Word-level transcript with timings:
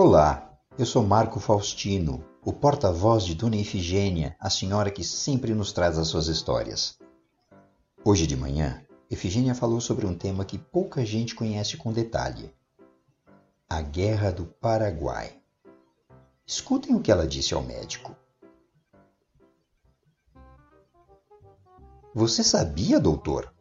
Olá, 0.00 0.56
eu 0.78 0.86
sou 0.86 1.02
Marco 1.02 1.40
Faustino, 1.40 2.24
o 2.44 2.52
porta-voz 2.52 3.24
de 3.24 3.34
Dona 3.34 3.56
Efigênia, 3.56 4.36
a 4.38 4.48
senhora 4.48 4.92
que 4.92 5.02
sempre 5.02 5.52
nos 5.52 5.72
traz 5.72 5.98
as 5.98 6.06
suas 6.06 6.28
histórias. 6.28 6.96
Hoje 8.04 8.24
de 8.24 8.36
manhã, 8.36 8.80
Efigênia 9.10 9.56
falou 9.56 9.80
sobre 9.80 10.06
um 10.06 10.16
tema 10.16 10.44
que 10.44 10.56
pouca 10.56 11.04
gente 11.04 11.34
conhece 11.34 11.76
com 11.76 11.92
detalhe: 11.92 12.54
a 13.68 13.82
Guerra 13.82 14.30
do 14.30 14.46
Paraguai. 14.46 15.36
Escutem 16.46 16.94
o 16.94 17.00
que 17.00 17.10
ela 17.10 17.26
disse 17.26 17.52
ao 17.52 17.64
médico. 17.64 18.14
Você 22.14 22.44
sabia, 22.44 23.00
doutor? 23.00 23.52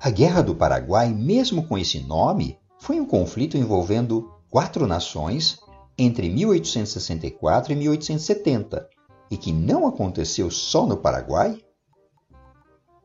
A 0.00 0.10
Guerra 0.10 0.42
do 0.42 0.56
Paraguai, 0.56 1.14
mesmo 1.14 1.68
com 1.68 1.78
esse 1.78 2.00
nome, 2.00 2.58
foi 2.80 2.98
um 2.98 3.06
conflito 3.06 3.56
envolvendo 3.56 4.39
quatro 4.50 4.84
nações 4.84 5.60
entre 5.96 6.28
1864 6.28 7.72
e 7.72 7.76
1870 7.76 8.88
e 9.30 9.36
que 9.36 9.52
não 9.52 9.86
aconteceu 9.86 10.50
só 10.50 10.84
no 10.84 10.96
Paraguai? 10.96 11.56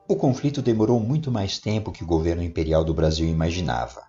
O 0.07 0.15
conflito 0.15 0.61
demorou 0.61 0.99
muito 0.99 1.31
mais 1.31 1.59
tempo 1.59 1.91
que 1.91 2.03
o 2.03 2.07
governo 2.07 2.41
imperial 2.41 2.83
do 2.83 2.93
Brasil 2.93 3.27
imaginava. 3.27 4.03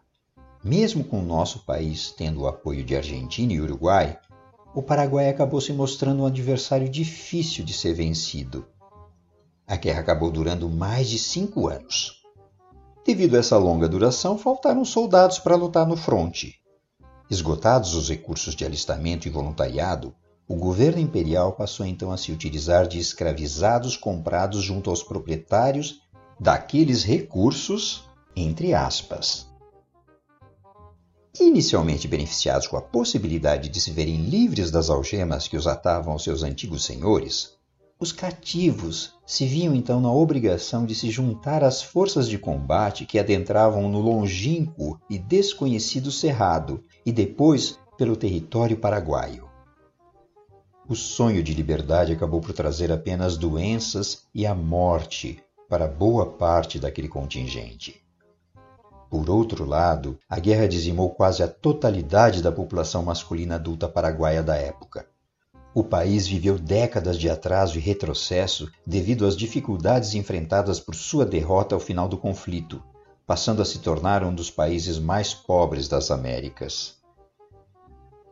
Mesmo 0.64 1.04
com 1.04 1.20
o 1.20 1.24
nosso 1.24 1.64
país 1.64 2.10
tendo 2.10 2.40
o 2.40 2.46
apoio 2.46 2.82
de 2.82 2.96
Argentina 2.96 3.52
e 3.52 3.60
Uruguai, 3.60 4.18
o 4.74 4.82
Paraguai 4.82 5.28
acabou 5.28 5.60
se 5.60 5.72
mostrando 5.72 6.22
um 6.22 6.26
adversário 6.26 6.88
difícil 6.88 7.64
de 7.64 7.72
ser 7.72 7.92
vencido. 7.92 8.66
A 9.66 9.76
guerra 9.76 10.00
acabou 10.00 10.30
durando 10.30 10.68
mais 10.68 11.08
de 11.08 11.18
cinco 11.18 11.68
anos. 11.68 12.22
Devido 13.04 13.36
a 13.36 13.40
essa 13.40 13.58
longa 13.58 13.88
duração, 13.88 14.38
faltaram 14.38 14.84
soldados 14.84 15.38
para 15.38 15.56
lutar 15.56 15.86
no 15.86 15.96
fronte. 15.96 16.54
Esgotados 17.28 17.94
os 17.94 18.08
recursos 18.08 18.54
de 18.54 18.64
alistamento 18.64 19.26
e 19.26 19.30
voluntariado, 19.30 20.14
o 20.48 20.54
governo 20.54 21.00
imperial 21.00 21.52
passou 21.52 21.84
então 21.84 22.12
a 22.12 22.16
se 22.16 22.30
utilizar 22.30 22.86
de 22.86 23.00
escravizados 23.00 23.96
comprados 23.96 24.62
junto 24.62 24.90
aos 24.90 25.02
proprietários 25.02 26.02
daqueles 26.38 27.02
recursos, 27.02 28.08
entre 28.36 28.72
aspas. 28.72 29.48
Inicialmente 31.40 32.06
beneficiados 32.06 32.68
com 32.68 32.76
a 32.76 32.82
possibilidade 32.82 33.68
de 33.68 33.80
se 33.80 33.90
verem 33.90 34.22
livres 34.22 34.70
das 34.70 34.88
algemas 34.88 35.48
que 35.48 35.56
os 35.56 35.66
atavam 35.66 36.12
aos 36.12 36.22
seus 36.22 36.44
antigos 36.44 36.84
senhores, 36.84 37.56
os 37.98 38.12
cativos 38.12 39.14
se 39.24 39.46
viam 39.46 39.74
então 39.74 40.00
na 40.00 40.12
obrigação 40.12 40.84
de 40.84 40.94
se 40.94 41.10
juntar 41.10 41.64
às 41.64 41.82
forças 41.82 42.28
de 42.28 42.38
combate 42.38 43.06
que 43.06 43.18
adentravam 43.18 43.88
no 43.88 44.00
longínquo 44.00 45.00
e 45.08 45.18
desconhecido 45.18 46.12
Cerrado 46.12 46.84
e 47.04 47.10
depois 47.10 47.78
pelo 47.96 48.14
território 48.14 48.76
paraguaio. 48.76 49.48
O 50.86 50.94
sonho 50.94 51.42
de 51.42 51.54
liberdade 51.54 52.12
acabou 52.12 52.40
por 52.40 52.52
trazer 52.52 52.92
apenas 52.92 53.36
doenças 53.36 54.24
e 54.34 54.46
a 54.46 54.54
morte 54.54 55.42
para 55.68 55.88
boa 55.88 56.26
parte 56.26 56.78
daquele 56.78 57.08
contingente. 57.08 58.00
Por 59.10 59.30
outro 59.30 59.64
lado, 59.64 60.18
a 60.28 60.38
guerra 60.38 60.68
dizimou 60.68 61.10
quase 61.10 61.42
a 61.42 61.48
totalidade 61.48 62.42
da 62.42 62.52
população 62.52 63.02
masculina 63.02 63.54
adulta 63.54 63.88
paraguaia 63.88 64.42
da 64.42 64.54
época. 64.54 65.06
O 65.76 65.84
país 65.84 66.26
viveu 66.26 66.58
décadas 66.58 67.18
de 67.18 67.28
atraso 67.28 67.76
e 67.76 67.82
retrocesso 67.82 68.72
devido 68.86 69.26
às 69.26 69.36
dificuldades 69.36 70.14
enfrentadas 70.14 70.80
por 70.80 70.94
sua 70.94 71.26
derrota 71.26 71.74
ao 71.74 71.80
final 71.82 72.08
do 72.08 72.16
conflito, 72.16 72.82
passando 73.26 73.60
a 73.60 73.64
se 73.66 73.80
tornar 73.80 74.24
um 74.24 74.34
dos 74.34 74.50
países 74.50 74.98
mais 74.98 75.34
pobres 75.34 75.86
das 75.86 76.10
Américas. 76.10 76.94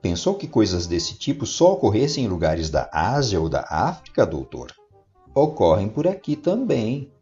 Pensou 0.00 0.36
que 0.36 0.48
coisas 0.48 0.86
desse 0.86 1.18
tipo 1.18 1.44
só 1.44 1.74
ocorressem 1.74 2.24
em 2.24 2.28
lugares 2.28 2.70
da 2.70 2.88
Ásia 2.90 3.38
ou 3.38 3.46
da 3.46 3.66
África, 3.68 4.24
doutor? 4.24 4.72
Ocorrem 5.34 5.90
por 5.90 6.08
aqui 6.08 6.36
também. 6.36 7.12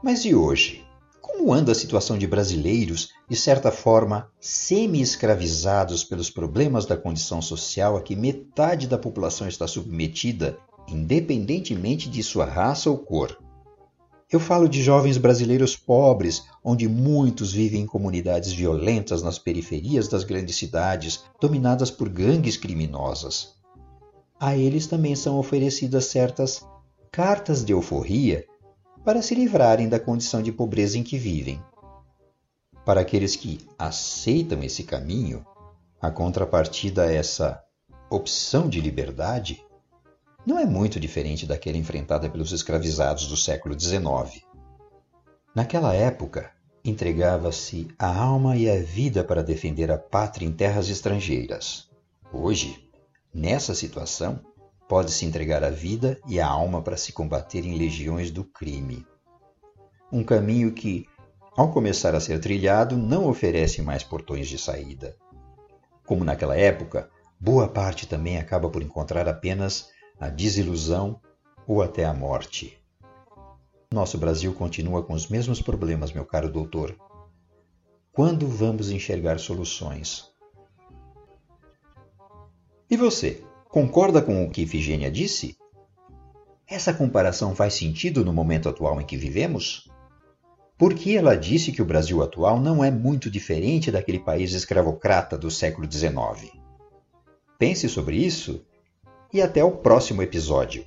Mas 0.00 0.24
e 0.24 0.32
hoje? 0.32 0.87
Como 1.20 1.52
anda 1.52 1.72
a 1.72 1.74
situação 1.74 2.18
de 2.18 2.26
brasileiros, 2.26 3.10
de 3.28 3.36
certa 3.36 3.70
forma, 3.70 4.30
semi-escravizados 4.40 6.04
pelos 6.04 6.30
problemas 6.30 6.86
da 6.86 6.96
condição 6.96 7.40
social 7.42 7.96
a 7.96 8.02
que 8.02 8.16
metade 8.16 8.86
da 8.86 8.98
população 8.98 9.48
está 9.48 9.66
submetida, 9.66 10.58
independentemente 10.88 12.08
de 12.08 12.22
sua 12.22 12.44
raça 12.44 12.90
ou 12.90 12.98
cor? 12.98 13.38
Eu 14.30 14.38
falo 14.38 14.68
de 14.68 14.82
jovens 14.82 15.16
brasileiros 15.16 15.74
pobres, 15.74 16.44
onde 16.62 16.86
muitos 16.86 17.50
vivem 17.50 17.82
em 17.82 17.86
comunidades 17.86 18.52
violentas 18.52 19.22
nas 19.22 19.38
periferias 19.38 20.06
das 20.06 20.22
grandes 20.22 20.56
cidades, 20.56 21.24
dominadas 21.40 21.90
por 21.90 22.10
gangues 22.10 22.56
criminosas. 22.56 23.54
A 24.38 24.54
eles 24.54 24.86
também 24.86 25.16
são 25.16 25.38
oferecidas 25.38 26.04
certas 26.06 26.62
cartas 27.10 27.64
de 27.64 27.72
euforia 27.72 28.44
para 29.04 29.22
se 29.22 29.34
livrarem 29.34 29.88
da 29.88 29.98
condição 29.98 30.42
de 30.42 30.52
pobreza 30.52 30.98
em 30.98 31.02
que 31.02 31.18
vivem. 31.18 31.62
Para 32.84 33.00
aqueles 33.00 33.36
que 33.36 33.66
aceitam 33.78 34.62
esse 34.62 34.82
caminho, 34.84 35.44
a 36.00 36.10
contrapartida 36.10 37.04
a 37.04 37.12
essa 37.12 37.62
opção 38.10 38.68
de 38.68 38.80
liberdade 38.80 39.62
não 40.46 40.58
é 40.58 40.64
muito 40.64 40.98
diferente 40.98 41.44
daquela 41.44 41.76
enfrentada 41.76 42.30
pelos 42.30 42.52
escravizados 42.52 43.26
do 43.26 43.36
século 43.36 43.78
XIX. 43.78 44.42
Naquela 45.54 45.92
época, 45.94 46.50
entregava-se 46.84 47.88
a 47.98 48.06
alma 48.06 48.56
e 48.56 48.70
a 48.70 48.80
vida 48.80 49.22
para 49.22 49.42
defender 49.42 49.90
a 49.90 49.98
pátria 49.98 50.46
em 50.46 50.52
terras 50.52 50.88
estrangeiras. 50.88 51.90
Hoje, 52.32 52.88
nessa 53.34 53.74
situação, 53.74 54.40
Pode-se 54.88 55.26
entregar 55.26 55.62
a 55.62 55.68
vida 55.68 56.18
e 56.26 56.40
a 56.40 56.46
alma 56.46 56.80
para 56.80 56.96
se 56.96 57.12
combater 57.12 57.62
em 57.64 57.76
legiões 57.76 58.30
do 58.30 58.42
crime. 58.42 59.06
Um 60.10 60.24
caminho 60.24 60.72
que, 60.72 61.06
ao 61.54 61.70
começar 61.70 62.14
a 62.14 62.20
ser 62.20 62.40
trilhado, 62.40 62.96
não 62.96 63.28
oferece 63.28 63.82
mais 63.82 64.02
portões 64.02 64.48
de 64.48 64.56
saída. 64.56 65.14
Como 66.06 66.24
naquela 66.24 66.56
época, 66.56 67.10
boa 67.38 67.68
parte 67.68 68.06
também 68.06 68.38
acaba 68.38 68.70
por 68.70 68.82
encontrar 68.82 69.28
apenas 69.28 69.90
a 70.18 70.30
desilusão 70.30 71.20
ou 71.66 71.82
até 71.82 72.06
a 72.06 72.14
morte. 72.14 72.82
Nosso 73.92 74.16
Brasil 74.16 74.54
continua 74.54 75.02
com 75.02 75.12
os 75.12 75.28
mesmos 75.28 75.60
problemas, 75.60 76.12
meu 76.12 76.24
caro 76.24 76.50
doutor. 76.50 76.96
Quando 78.10 78.48
vamos 78.48 78.90
enxergar 78.90 79.38
soluções? 79.38 80.30
E 82.90 82.96
você? 82.96 83.44
Concorda 83.68 84.22
com 84.22 84.44
o 84.44 84.50
que 84.50 84.62
Ifigênia 84.62 85.10
disse? 85.10 85.54
Essa 86.66 86.94
comparação 86.94 87.54
faz 87.54 87.74
sentido 87.74 88.24
no 88.24 88.32
momento 88.32 88.66
atual 88.66 88.98
em 88.98 89.04
que 89.04 89.16
vivemos? 89.16 89.90
Porque 90.78 91.12
ela 91.12 91.36
disse 91.36 91.70
que 91.70 91.82
o 91.82 91.84
Brasil 91.84 92.22
atual 92.22 92.58
não 92.58 92.82
é 92.82 92.90
muito 92.90 93.30
diferente 93.30 93.90
daquele 93.90 94.20
país 94.20 94.52
escravocrata 94.52 95.36
do 95.36 95.50
século 95.50 95.90
XIX. 95.90 96.50
Pense 97.58 97.88
sobre 97.90 98.16
isso 98.16 98.64
e 99.32 99.42
até 99.42 99.62
o 99.62 99.72
próximo 99.72 100.22
episódio. 100.22 100.86